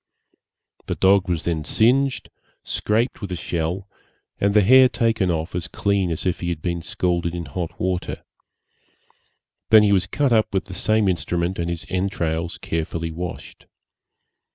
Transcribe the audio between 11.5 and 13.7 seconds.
and his entrails carefully washed.